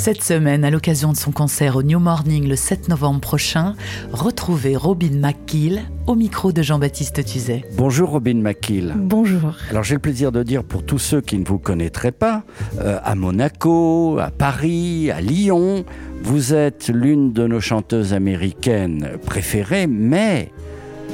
Cette 0.00 0.22
semaine, 0.22 0.64
à 0.64 0.70
l'occasion 0.70 1.12
de 1.12 1.16
son 1.18 1.30
concert 1.30 1.76
au 1.76 1.82
New 1.82 1.98
Morning 1.98 2.48
le 2.48 2.56
7 2.56 2.88
novembre 2.88 3.20
prochain, 3.20 3.74
retrouvez 4.12 4.74
Robin 4.74 5.10
McKill 5.20 5.82
au 6.06 6.14
micro 6.14 6.52
de 6.52 6.62
Jean-Baptiste 6.62 7.22
Tuzet. 7.22 7.66
Bonjour 7.76 8.08
Robin 8.08 8.40
McKill. 8.40 8.94
Bonjour. 8.96 9.56
Alors 9.68 9.84
j'ai 9.84 9.96
le 9.96 10.00
plaisir 10.00 10.32
de 10.32 10.42
dire 10.42 10.64
pour 10.64 10.86
tous 10.86 10.98
ceux 10.98 11.20
qui 11.20 11.36
ne 11.36 11.44
vous 11.44 11.58
connaîtraient 11.58 12.12
pas, 12.12 12.44
euh, 12.80 12.98
à 13.04 13.14
Monaco, 13.14 14.18
à 14.18 14.30
Paris, 14.30 15.10
à 15.10 15.20
Lyon, 15.20 15.84
vous 16.22 16.54
êtes 16.54 16.88
l'une 16.88 17.34
de 17.34 17.46
nos 17.46 17.60
chanteuses 17.60 18.14
américaines 18.14 19.18
préférées, 19.26 19.86
mais 19.86 20.50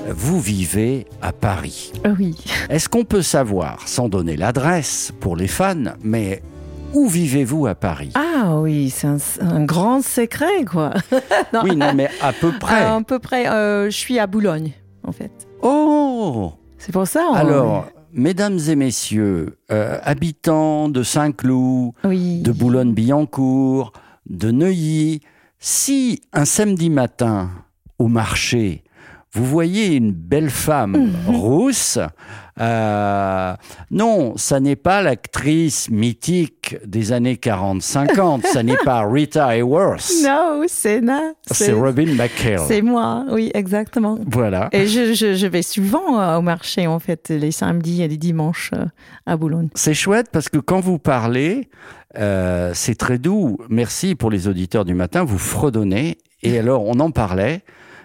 vous 0.09 0.41
vivez 0.41 1.09
à 1.23 1.33
Paris. 1.33 1.91
Ah 2.05 2.11
oui. 2.17 2.37
Est-ce 2.71 2.89
qu'on 2.89 3.05
peut 3.05 3.23
savoir, 3.23 3.89
sans 3.89 4.09
donner 4.09 4.37
l'adresse 4.37 5.13
pour 5.19 5.35
les 5.35 5.49
fans, 5.49 5.95
mais 6.05 6.41
où 6.97 7.09
vivez-vous 7.09 7.67
à 7.67 7.75
Paris? 7.75 8.11
Ah 8.15 8.57
oui, 8.59 8.91
c'est 8.91 9.07
un, 9.07 9.19
un 9.41 9.65
grand 9.65 10.03
secret, 10.03 10.65
quoi. 10.65 10.95
Non, 11.53 11.61
Oui, 11.65 11.77
non, 11.77 11.93
mais 11.95 12.09
à 12.23 12.33
peu 12.33 12.53
près. 12.59 12.83
À 12.85 13.01
peu 13.07 13.19
près, 13.19 13.47
euh, 13.49 13.87
je 13.91 13.97
suis 13.97 14.19
à 14.19 14.27
Boulogne, 14.27 14.73
en 15.07 15.13
fait. 15.13 15.31
Oh 15.63 16.53
C'est 16.79 16.93
pour 16.93 17.07
ça. 17.07 17.27
on- 17.31 17.35
Alors, 17.35 17.87
mesdames 18.13 18.59
et 18.69 18.77
messieurs, 18.77 19.59
euh, 19.71 19.99
habitants 20.03 20.89
de 20.89 21.03
Saint-Cloud, 21.03 21.93
oui. 22.05 22.41
de 22.43 22.53
Boulogne-Billancourt, 22.53 23.93
de 24.29 24.51
Neuilly, 24.51 25.21
si 25.59 26.21
un 26.33 26.45
samedi 26.45 26.91
matin 26.91 27.51
au 27.99 28.09
marché, 28.09 28.85
vous 29.37 29.45
voyez 29.45 29.95
une 29.97 30.13
belle 30.13 30.49
femme 30.49 31.13
rousse, 31.27 31.99
euh, 32.59 33.55
non, 33.91 34.33
ça 34.39 34.61
n'est 34.61 34.77
pas 34.77 35.03
l'actrice 35.03 35.91
mythique 35.91 36.77
des 36.87 37.13
années 37.13 37.35
40-50, 37.35 38.47
ça 38.47 38.63
n'est 38.63 38.79
pas 38.79 39.07
Rita 39.11 39.55
Hayworth, 39.55 40.11
Non, 40.25 40.63
c'est 40.67 41.03
c'est 41.51 41.73
Robin 41.73 42.15
McHale. 42.15 42.61
C'est 42.67 42.81
moi, 42.81 43.27
oui, 43.31 43.51
exactement. 43.53 44.19
Voilà. 44.27 44.71
Et 44.73 44.87
je, 44.87 45.13
je, 45.13 45.35
je 45.35 45.47
vais 45.47 45.61
souvent 45.61 46.19
euh, 46.19 46.39
au 46.39 46.43
marché, 46.43 46.87
en 46.87 46.99
fait, 46.99 47.29
les 47.29 47.51
samedis 47.51 48.03
et 48.03 48.09
les 48.09 48.17
dimanches 48.17 48.71
euh, 48.75 48.87
à 49.27 49.37
Boulogne. 49.37 49.69
C'est 49.75 49.93
chouette 49.93 50.29
parce 50.33 50.49
que 50.49 50.57
quand 50.59 50.81
vous 50.81 50.99
parlez, 50.99 51.69
c'est 52.73 52.95
très 52.97 53.19
doux. 53.19 53.59
Merci 53.69 54.15
pour 54.15 54.31
les 54.31 54.49
auditeurs 54.49 54.87
du 54.87 54.95
matin. 54.95 55.25
Vous 55.25 55.37
fredonnez. 55.39 56.17
Et 56.43 56.59
alors, 56.59 56.87
on 56.87 56.99
en 57.01 57.11
parlait. 57.11 57.63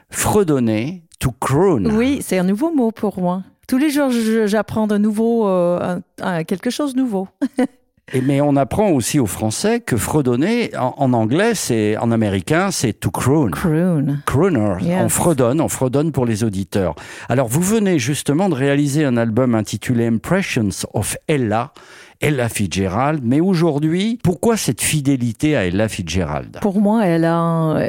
Fredonner, 0.09 1.03
to 1.21 1.31
croon. 1.39 1.85
Oui, 1.85 2.19
c'est 2.21 2.37
un 2.37 2.43
nouveau 2.43 2.73
mot 2.73 2.91
pour 2.91 3.19
moi. 3.21 3.43
Tous 3.67 3.77
les 3.77 3.89
jours, 3.89 4.09
j'apprends 4.45 4.87
de 4.87 4.97
nouveau, 4.97 5.47
euh, 5.47 5.79
un- 5.79 6.01
un- 6.25 6.43
quelque 6.43 6.69
chose 6.69 6.93
de 6.93 6.99
nouveau. 6.99 7.27
Et 8.13 8.19
mais 8.19 8.41
on 8.41 8.57
apprend 8.57 8.89
aussi 8.89 9.19
au 9.19 9.25
français 9.25 9.79
que 9.79 9.95
fredonner, 9.95 10.75
en, 10.75 10.93
en 10.97 11.13
anglais, 11.13 11.55
c'est 11.55 11.95
en 11.95 12.11
américain, 12.11 12.69
c'est 12.69 12.91
to 12.91 13.09
croon. 13.09 13.51
Croon. 13.51 14.17
Crooner, 14.25 14.75
Yes. 14.81 15.01
on 15.01 15.07
fredonne, 15.07 15.61
on 15.61 15.69
fredonne 15.69 16.11
pour 16.11 16.25
les 16.25 16.43
auditeurs. 16.43 16.95
Alors 17.29 17.47
vous 17.47 17.61
venez 17.61 17.99
justement 17.99 18.49
de 18.49 18.55
réaliser 18.55 19.05
un 19.05 19.15
album 19.15 19.55
intitulé 19.55 20.07
Impressions 20.07 20.67
of 20.93 21.15
Ella, 21.29 21.71
Ella 22.19 22.49
Fitzgerald, 22.49 23.21
mais 23.23 23.39
aujourd'hui, 23.39 24.19
pourquoi 24.23 24.57
cette 24.57 24.81
fidélité 24.81 25.55
à 25.55 25.65
Ella 25.65 25.87
Fitzgerald? 25.87 26.57
Pour 26.61 26.81
moi, 26.81 27.05
elle 27.05 27.23
a. 27.23 27.37
un, 27.37 27.81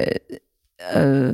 euh, 0.94 1.32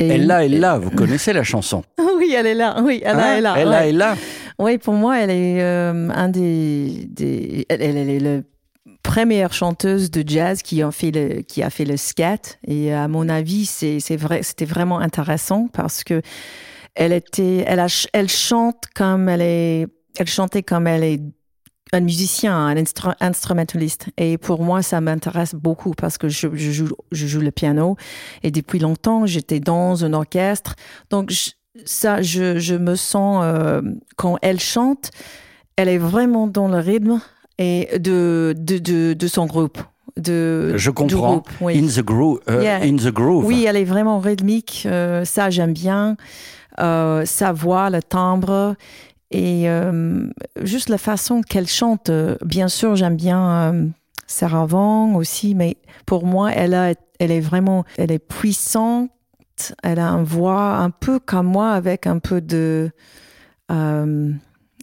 euh, 0.00 0.04
et- 0.04 0.14
Ella, 0.14 0.44
Ella, 0.44 0.78
vous 0.78 0.90
connaissez 0.90 1.32
la 1.32 1.42
chanson 1.44 1.82
Oui, 2.18 2.34
elle 2.36 2.46
est 2.46 2.54
là. 2.54 2.76
Oui, 2.82 3.00
elle, 3.04 3.16
Hein 3.18 3.36
est 3.36 3.40
là. 3.40 3.54
Ella, 3.58 3.70
ouais. 3.80 3.88
Ella. 3.90 4.16
Oui, 4.58 4.78
pour 4.78 4.94
moi, 4.94 5.18
elle 5.20 5.30
est 5.30 5.60
euh, 5.62 6.08
un 6.14 6.28
des, 6.28 7.06
des 7.08 7.66
elle, 7.68 7.82
elle 7.82 8.08
est 8.08 8.20
la 8.20 8.40
première 9.02 9.52
chanteuse 9.52 10.10
de 10.10 10.22
jazz 10.26 10.62
qui 10.62 10.80
a 10.82 10.90
fait 10.90 11.10
le 11.10 11.42
qui 11.42 11.62
a 11.62 11.70
fait 11.70 11.84
le 11.84 11.96
scat. 11.96 12.38
Et 12.66 12.92
à 12.92 13.08
mon 13.08 13.28
avis, 13.28 13.66
c'est 13.66 14.00
c'est 14.00 14.16
vrai, 14.16 14.42
c'était 14.42 14.64
vraiment 14.64 14.98
intéressant 15.00 15.68
parce 15.72 16.04
que 16.04 16.22
elle 16.94 17.12
était, 17.12 17.64
elle 17.66 17.80
a, 17.80 17.86
elle 18.12 18.28
chante 18.28 18.84
comme 18.94 19.28
elle 19.28 19.42
est, 19.42 19.86
elle 20.16 20.28
chantait 20.28 20.62
comme 20.62 20.86
elle 20.86 21.02
est 21.02 21.20
un 21.92 22.00
musicien, 22.00 22.56
un 22.56 22.74
instru- 22.74 23.14
instrumentaliste. 23.20 24.06
Et 24.16 24.38
pour 24.38 24.62
moi, 24.62 24.82
ça 24.82 25.00
m'intéresse 25.00 25.54
beaucoup 25.54 25.92
parce 25.92 26.18
que 26.18 26.28
je, 26.28 26.48
je 26.54 26.70
joue, 26.72 26.88
je 27.12 27.26
joue 27.26 27.40
le 27.40 27.50
piano 27.50 27.96
et 28.42 28.50
depuis 28.50 28.78
longtemps, 28.78 29.26
j'étais 29.26 29.60
dans 29.60 30.04
un 30.04 30.12
orchestre. 30.12 30.74
Donc, 31.10 31.30
je- 31.30 31.50
ça, 31.84 32.22
je, 32.22 32.58
je 32.58 32.74
me 32.76 32.94
sens, 32.94 33.42
euh, 33.44 33.82
quand 34.16 34.38
elle 34.42 34.60
chante, 34.60 35.10
elle 35.76 35.88
est 35.88 35.98
vraiment 35.98 36.46
dans 36.46 36.68
le 36.68 36.78
rythme 36.78 37.20
et 37.58 37.98
de, 37.98 38.54
de, 38.56 38.78
de, 38.78 39.12
de 39.14 39.26
son 39.26 39.46
groupe. 39.46 39.78
De, 40.16 40.74
Je 40.76 40.90
comprends. 40.90 41.32
groupe, 41.32 41.48
oui. 41.60 41.76
In 41.78 41.86
the 41.88 42.04
groove. 42.04 42.38
Yeah. 42.48 42.76
In 42.84 42.94
the 42.96 43.12
groove. 43.12 43.44
Oui, 43.44 43.64
elle 43.68 43.76
est 43.76 43.84
vraiment 43.84 44.20
rythmique. 44.20 44.84
euh, 44.86 45.24
ça, 45.24 45.50
j'aime 45.50 45.72
bien. 45.72 46.16
Euh, 46.80 47.24
sa 47.24 47.52
voix, 47.52 47.90
le 47.90 48.00
timbre 48.02 48.76
et 49.34 49.68
euh, 49.68 50.28
juste 50.62 50.88
la 50.88 50.98
façon 50.98 51.42
qu'elle 51.42 51.66
chante. 51.66 52.08
euh, 52.08 52.36
Bien 52.44 52.68
sûr, 52.68 52.94
j'aime 52.94 53.16
bien 53.16 53.72
euh, 53.72 53.86
Sarah 54.28 54.64
Vaughan 54.64 55.16
aussi, 55.16 55.56
mais 55.56 55.76
pour 56.06 56.24
moi, 56.24 56.52
elle, 56.52 56.72
a, 56.72 56.94
elle 57.18 57.32
est 57.32 57.40
vraiment, 57.40 57.84
elle 57.98 58.12
est 58.12 58.20
puissante. 58.20 59.10
Elle 59.82 59.98
a 59.98 60.08
une 60.08 60.22
voix 60.24 60.76
un 60.76 60.90
peu 60.90 61.18
comme 61.18 61.46
moi, 61.48 61.72
avec 61.72 62.06
un 62.06 62.20
peu 62.20 62.40
de 62.40 62.90
euh, 63.72 64.32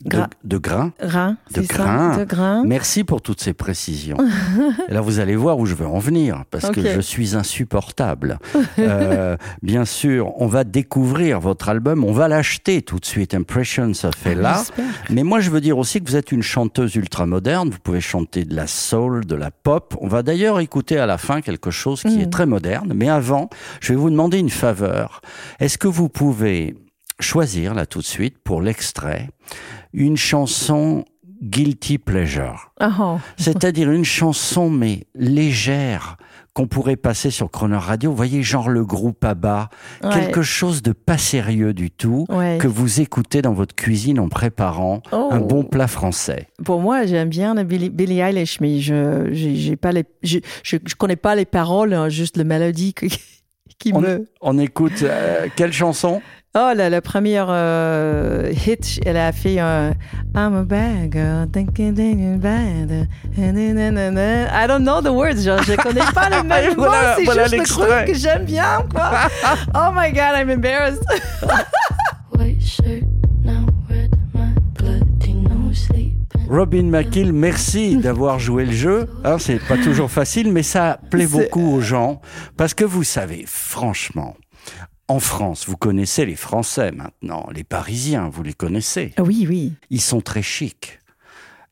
gra- 0.05 0.27
de 0.43 0.57
grain. 0.57 0.91
grain. 1.01 1.37
De 1.53 1.61
ça, 1.61 1.73
grain. 1.73 2.17
de 2.17 2.23
grain. 2.23 2.63
Merci 2.65 3.03
pour 3.03 3.21
toutes 3.21 3.41
ces 3.41 3.53
précisions. 3.53 4.17
Là, 4.89 5.01
vous 5.01 5.19
allez 5.19 5.35
voir 5.35 5.57
où 5.59 5.65
je 5.65 5.75
veux 5.75 5.85
en 5.87 5.99
venir, 5.99 6.43
parce 6.51 6.69
que 6.71 6.81
je 6.81 6.99
suis 7.01 7.35
insupportable. 7.35 8.39
Euh, 8.79 9.37
bien 9.61 9.85
sûr, 9.85 10.33
on 10.41 10.47
va 10.47 10.63
découvrir 10.63 11.39
votre 11.39 11.69
album, 11.69 12.03
on 12.03 12.11
va 12.13 12.27
l'acheter 12.27 12.81
tout 12.81 12.99
de 12.99 13.05
suite, 13.05 13.33
Impressions 13.33 13.91
of 14.03 14.25
Ella. 14.25 14.55
J'espère. 14.57 14.85
Mais 15.09 15.23
moi, 15.23 15.39
je 15.39 15.49
veux 15.49 15.61
dire 15.61 15.77
aussi 15.77 16.01
que 16.01 16.09
vous 16.09 16.15
êtes 16.15 16.31
une 16.31 16.43
chanteuse 16.43 16.95
ultra 16.95 17.25
moderne. 17.25 17.69
Vous 17.69 17.79
pouvez 17.79 18.01
chanter 18.01 18.45
de 18.45 18.55
la 18.55 18.67
soul, 18.67 19.25
de 19.25 19.35
la 19.35 19.51
pop. 19.51 19.95
On 20.01 20.07
va 20.07 20.23
d'ailleurs 20.23 20.59
écouter 20.59 20.97
à 20.97 21.05
la 21.05 21.17
fin 21.17 21.41
quelque 21.41 21.71
chose 21.71 22.01
qui 22.01 22.17
Mm. 22.17 22.21
est 22.21 22.29
très 22.31 22.45
moderne. 22.45 22.91
Mais 22.95 23.09
avant, 23.09 23.49
je 23.79 23.93
vais 23.93 23.99
vous 23.99 24.09
demander 24.09 24.39
une 24.39 24.49
faveur. 24.49 25.21
Est-ce 25.59 25.77
que 25.77 25.87
vous 25.87 26.09
pouvez 26.09 26.75
choisir, 27.21 27.73
là 27.73 27.85
tout 27.85 27.99
de 27.99 28.05
suite, 28.05 28.37
pour 28.43 28.61
l'extrait, 28.61 29.29
une 29.93 30.17
chanson 30.17 31.05
guilty 31.41 31.97
pleasure 31.97 32.71
Oh. 32.81 33.17
C'est-à-dire 33.37 33.91
une 33.91 34.05
chanson, 34.05 34.69
mais 34.69 35.05
légère, 35.15 36.17
qu'on 36.53 36.67
pourrait 36.67 36.97
passer 36.97 37.31
sur 37.31 37.49
Croner 37.49 37.77
Radio. 37.77 38.11
Vous 38.11 38.15
voyez, 38.17 38.43
genre 38.43 38.69
le 38.69 38.83
groupe 38.85 39.23
ABBA. 39.23 39.69
Ouais. 40.03 40.09
Quelque 40.11 40.41
chose 40.41 40.81
de 40.83 40.91
pas 40.91 41.17
sérieux 41.17 41.73
du 41.73 41.89
tout 41.89 42.25
Ouais. 42.29 42.57
que 42.59 42.67
vous 42.67 42.99
écoutez 43.01 43.41
dans 43.41 43.53
votre 43.53 43.73
cuisine 43.73 44.19
en 44.19 44.27
préparant 44.27 45.01
Oh. 45.13 45.29
un 45.31 45.39
bon 45.39 45.63
plat 45.63 45.87
français. 45.87 46.47
Pour 46.65 46.81
moi, 46.81 47.05
j'aime 47.05 47.29
bien 47.29 47.55
le 47.55 47.63
Billie, 47.63 47.89
Billie 47.89 48.19
Eilish, 48.19 48.59
mais 48.59 48.79
je 48.79 49.29
j'ai 49.31 49.75
pas 49.77 49.91
les 49.93 50.03
je, 50.23 50.39
je 50.63 50.77
je 50.85 50.95
connais 50.95 51.15
pas 51.15 51.35
les 51.35 51.45
paroles, 51.45 51.93
hein, 51.93 52.09
juste 52.09 52.35
la 52.37 52.43
mélodie 52.43 52.93
qui, 52.93 53.07
qui 53.79 53.93
On, 53.95 54.01
me. 54.01 54.27
on 54.41 54.59
écoute 54.59 55.03
euh, 55.03 55.47
quelle 55.55 55.71
chanson? 55.73 56.21
Oh 56.53 56.71
la, 56.75 56.89
la 56.89 56.99
première 57.01 57.47
euh, 57.49 58.51
hit, 58.51 58.99
elle 59.05 59.15
a 59.15 59.31
fait 59.31 59.57
un 59.59 59.93
I'm 60.35 60.53
a 60.55 60.63
bad 60.63 61.09
girl, 61.13 61.47
thinking 61.49 61.95
thinking 61.95 62.39
bad. 62.39 63.07
I 63.37 64.67
don't 64.67 64.83
know 64.83 64.99
the 65.01 65.13
words, 65.13 65.43
genre, 65.43 65.63
je 65.63 65.75
connais 65.77 66.01
pas 66.13 66.29
les 66.29 66.43
mêmes 66.47 66.75
mots, 66.75 66.83
Voilà- 66.83 67.15
c'est 67.17 67.23
voilà 67.23 67.43
juste 67.47 67.57
le 67.57 67.63
truc 67.67 68.05
que 68.07 68.13
j'aime 68.13 68.43
bien, 68.43 68.83
quoi. 68.93 69.11
oh 69.75 69.91
my 69.95 70.11
god, 70.11 70.35
I'm 70.35 70.49
embarrassed. 70.49 71.03
Robin 76.49 76.83
McKill, 76.89 77.31
merci 77.31 77.95
d'avoir 77.97 78.39
joué 78.39 78.65
le 78.65 78.73
jeu. 78.73 79.07
Hein, 79.23 79.37
c'est 79.39 79.59
pas 79.59 79.77
toujours 79.77 80.11
facile, 80.11 80.51
mais 80.51 80.63
ça 80.63 80.99
plaît 81.09 81.27
beaucoup 81.27 81.75
aux 81.75 81.81
gens 81.81 82.19
parce 82.57 82.73
que 82.73 82.83
vous 82.83 83.03
savez, 83.03 83.45
franchement, 83.47 84.35
en 85.11 85.19
France, 85.19 85.65
vous 85.67 85.75
connaissez 85.75 86.25
les 86.25 86.37
Français 86.37 86.93
maintenant, 86.93 87.45
les 87.53 87.65
Parisiens, 87.65 88.29
vous 88.31 88.43
les 88.43 88.53
connaissez. 88.53 89.13
Oui, 89.19 89.45
oui. 89.47 89.73
Ils 89.89 89.99
sont 89.99 90.21
très 90.21 90.41
chics. 90.41 90.99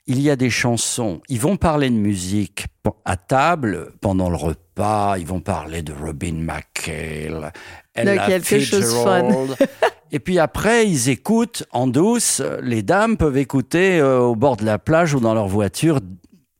Il 0.07 0.19
y 0.19 0.29
a 0.29 0.35
des 0.35 0.49
chansons, 0.49 1.21
ils 1.29 1.39
vont 1.39 1.55
parler 1.55 1.89
de 1.89 1.95
musique 1.95 2.65
à 3.05 3.15
table 3.15 3.93
pendant 4.01 4.29
le 4.29 4.35
repas, 4.35 5.17
ils 5.17 5.25
vont 5.25 5.39
parler 5.39 5.83
de 5.83 5.93
Robin 5.93 6.33
McHale, 6.33 7.53
Ella 7.93 8.25
quelque 8.25 8.59
chose 8.59 8.81
de 8.81 9.03
fun. 9.03 9.29
Et 10.11 10.19
puis 10.19 10.37
après, 10.37 10.85
ils 10.85 11.07
écoutent 11.07 11.63
en 11.71 11.87
douce. 11.87 12.41
Les 12.61 12.81
dames 12.81 13.15
peuvent 13.15 13.37
écouter 13.37 13.99
euh, 13.99 14.19
au 14.19 14.35
bord 14.35 14.57
de 14.57 14.65
la 14.65 14.79
plage 14.79 15.13
ou 15.13 15.21
dans 15.21 15.33
leur 15.33 15.47
voiture 15.47 16.01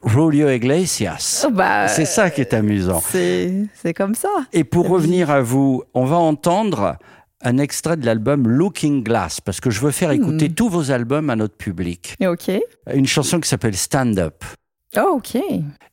Julio 0.06 0.50
Iglesias. 0.50 1.46
Bah, 1.51 1.88
C'est 1.88 2.06
ça 2.06 2.30
qui 2.30 2.42
est 2.42 2.54
amusant. 2.54 3.01
C'est 3.01 3.94
comme 3.96 4.16
ça. 4.16 4.30
Et 4.54 4.63
pour 4.63 4.88
revenir 4.88 5.30
à 5.30 5.42
vous, 5.42 5.84
on 5.94 6.06
va 6.06 6.16
entendre 6.18 6.98
un 7.42 7.57
extrait 7.57 7.98
de 7.98 8.06
l'album 8.06 8.48
Looking 8.48 9.04
Glass, 9.04 9.40
parce 9.42 9.62
que 9.62 9.69
je 9.69 9.80
veux 9.80 9.92
faire 9.92 10.12
écouter 10.12 10.50
tous 10.50 10.69
vos 10.69 10.92
albums 10.92 11.30
à 11.30 11.36
notre 11.36 11.56
public. 11.56 12.16
Ok. 12.25 12.51
Une 12.94 13.07
chanson 13.07 13.40
qui 13.40 13.48
s'appelle 13.48 13.75
Stand 13.75 14.19
Up. 14.19 14.44
Oh, 14.98 15.18
ok. 15.18 15.38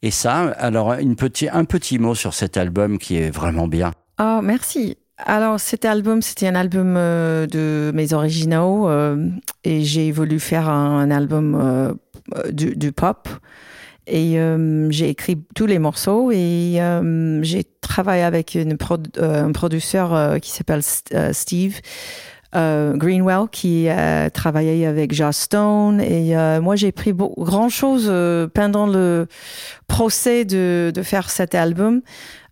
Et 0.03 0.11
ça, 0.11 0.51
alors 0.59 0.95
une 0.95 1.17
petit, 1.17 1.49
un 1.49 1.65
petit 1.65 1.99
mot 1.99 2.15
sur 2.15 2.33
cet 2.35 2.57
album 2.57 2.99
qui 2.99 3.17
est 3.17 3.31
vraiment 3.31 3.69
bien. 3.69 3.93
Oh, 4.21 4.41
merci. 4.43 4.97
Alors, 5.19 5.61
cet 5.61 5.85
album, 5.85 6.21
c'était 6.21 6.47
un 6.47 6.55
album 6.55 6.95
euh, 6.97 7.47
de 7.47 7.91
mes 7.95 8.13
originaux 8.13 8.89
euh, 8.89 9.29
et 9.65 9.83
j'ai 9.83 10.13
voulu 10.13 10.41
faire 10.41 10.69
un, 10.69 10.99
un 10.99 11.11
album 11.11 11.55
euh, 11.55 11.93
du, 12.51 12.75
du 12.77 12.93
pop. 12.93 13.29
Et 14.07 14.39
euh, 14.39 14.89
j'ai 14.91 15.09
écrit 15.09 15.37
tous 15.55 15.67
les 15.67 15.79
morceaux 15.81 16.31
et 16.31 16.77
euh, 16.81 17.43
j'ai 17.43 17.65
travaillé 17.81 18.23
avec 18.23 18.55
une 18.55 18.77
prod- 18.77 19.09
euh, 19.19 19.45
un 19.45 19.53
producteur 19.53 20.15
euh, 20.15 20.39
qui 20.39 20.51
s'appelle 20.51 20.83
euh, 21.15 21.33
Steve 21.33 21.81
Greenwell 22.55 23.49
qui 23.53 23.87
a 23.89 24.31
travaillé 24.31 24.87
avec 24.87 25.13
Joss 25.13 25.37
Stone 25.37 26.01
et 26.01 26.35
moi 26.61 26.75
j'ai 26.75 26.91
pris 26.91 27.13
beau- 27.13 27.35
grand 27.37 27.69
chose 27.69 28.07
euh, 28.09 28.47
pendant 28.49 28.87
le 28.87 29.27
procès 29.89 30.47
de, 30.47 30.91
de 30.95 31.03
faire 31.03 31.29
cet 31.29 31.55
album. 31.55 32.01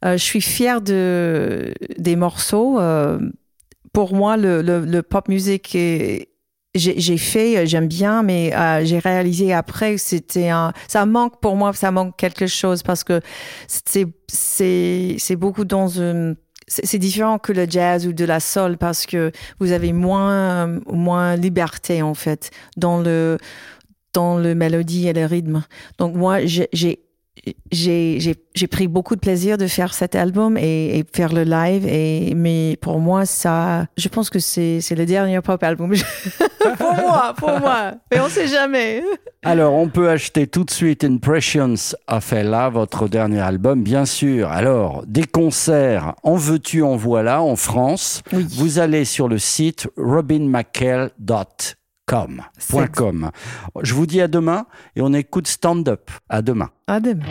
Je 0.02 0.16
suis 0.18 0.42
fière 0.42 0.82
de 0.82 1.72
des 1.96 2.16
morceaux. 2.16 2.78
pour 3.94 4.14
moi, 4.14 4.36
le, 4.36 4.60
le, 4.60 4.80
le 4.84 5.02
pop 5.02 5.28
music 5.28 5.74
est- 5.74 6.28
j'ai 6.74 7.18
fait, 7.18 7.58
euh, 7.58 7.66
j'aime 7.66 7.86
bien, 7.86 8.22
mais 8.22 8.54
euh, 8.54 8.84
j'ai 8.84 8.98
réalisé 8.98 9.52
après 9.52 9.94
que 9.94 10.00
c'était 10.00 10.48
un, 10.48 10.72
ça 10.88 11.06
manque 11.06 11.40
pour 11.40 11.56
moi, 11.56 11.72
ça 11.72 11.90
manque 11.90 12.16
quelque 12.16 12.46
chose 12.46 12.82
parce 12.82 13.04
que 13.04 13.20
c'est 13.68 14.06
c'est 14.28 15.16
c'est 15.18 15.36
beaucoup 15.36 15.64
dans 15.64 15.88
une 15.88 16.36
c'est 16.66 16.98
différent 16.98 17.38
que 17.38 17.52
le 17.52 17.66
jazz 17.68 18.06
ou 18.06 18.12
de 18.14 18.24
la 18.24 18.40
soul 18.40 18.78
parce 18.78 19.04
que 19.04 19.32
vous 19.60 19.72
avez 19.72 19.92
moins 19.92 20.66
moins 20.86 21.36
liberté 21.36 22.00
en 22.00 22.14
fait 22.14 22.50
dans 22.76 23.00
le 23.00 23.36
dans 24.14 24.38
le 24.38 24.54
mélodie 24.54 25.08
et 25.08 25.12
le 25.12 25.26
rythme. 25.26 25.62
Donc 25.98 26.14
moi 26.14 26.38
j'ai 26.46 27.03
j'ai 27.44 27.56
j'ai 27.70 28.20
j'ai 28.20 28.36
j'ai 28.54 28.66
pris 28.66 28.88
beaucoup 28.88 29.14
de 29.14 29.20
plaisir 29.20 29.58
de 29.58 29.66
faire 29.66 29.94
cet 29.94 30.14
album 30.14 30.56
et, 30.56 30.98
et 30.98 31.04
faire 31.12 31.32
le 31.32 31.42
live 31.42 31.86
et 31.86 32.34
mais 32.34 32.78
pour 32.80 33.00
moi 33.00 33.26
ça 33.26 33.86
je 33.96 34.08
pense 34.08 34.30
que 34.30 34.38
c'est 34.38 34.80
c'est 34.80 34.94
le 34.94 35.06
dernier 35.06 35.40
pop 35.40 35.62
album 35.62 35.94
pour 36.78 36.94
moi 36.94 37.34
pour 37.36 37.58
moi 37.60 37.92
mais 38.10 38.20
on 38.20 38.28
sait 38.28 38.48
jamais 38.48 39.02
Alors, 39.46 39.74
on 39.74 39.88
peut 39.88 40.08
acheter 40.08 40.46
tout 40.46 40.64
de 40.64 40.70
suite 40.70 41.04
Impressions 41.04 41.74
of 42.08 42.32
Ella, 42.32 42.70
votre 42.70 43.08
dernier 43.08 43.40
album, 43.40 43.82
bien 43.82 44.06
sûr. 44.06 44.48
Alors, 44.50 45.04
des 45.06 45.24
concerts, 45.24 46.14
en 46.22 46.36
veux-tu, 46.36 46.82
en 46.82 46.96
voilà, 46.96 47.42
en 47.42 47.54
France. 47.54 48.22
oui 48.32 48.46
Vous 48.56 48.78
allez 48.78 49.04
sur 49.04 49.28
le 49.28 49.36
site 49.36 49.86
robinmccall.com. 52.10 52.42
C'est- 52.58 52.92
.com. 52.94 53.30
Je 53.82 53.94
vous 53.94 54.06
dis 54.06 54.20
à 54.20 54.28
demain 54.28 54.66
et 54.96 55.00
on 55.02 55.12
écoute 55.12 55.46
Stand 55.46 55.88
Up. 55.88 56.10
À 56.28 56.42
demain. 56.42 56.70
à 56.86 57.00
demain 57.00 57.24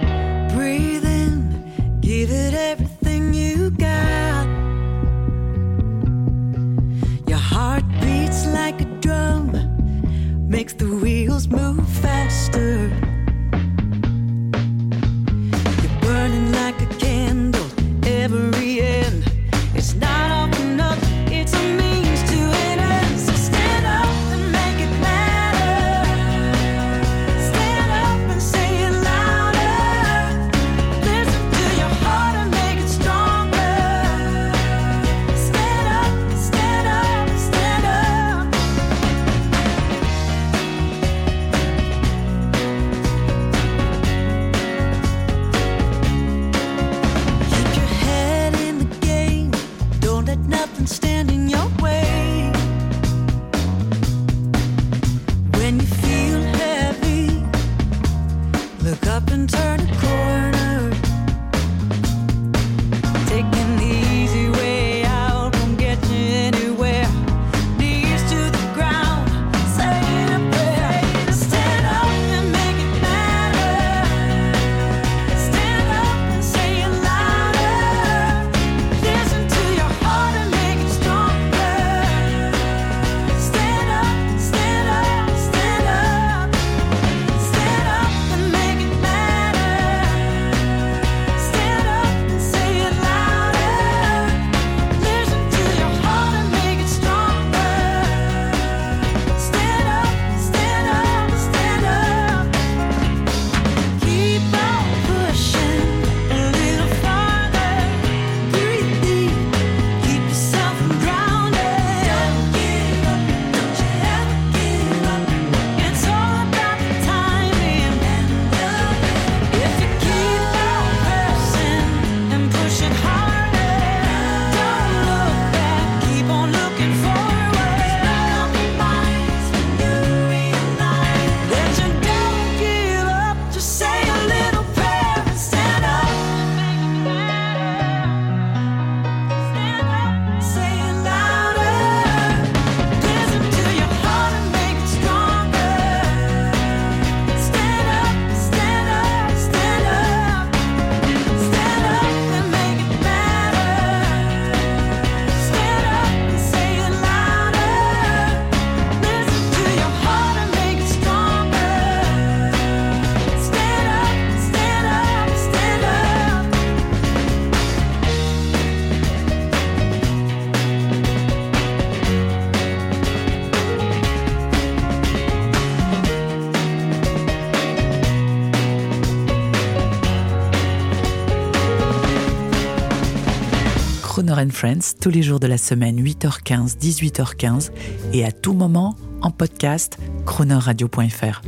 Friends 184.51 184.95
tous 184.99 185.09
les 185.09 185.23
jours 185.23 185.39
de 185.39 185.47
la 185.47 185.57
semaine 185.57 186.01
8h15, 186.01 186.77
18h15 186.77 187.71
et 188.13 188.25
à 188.25 188.31
tout 188.31 188.53
moment 188.53 188.95
en 189.21 189.31
podcast 189.31 189.97
chronoradio.fr. 190.25 191.41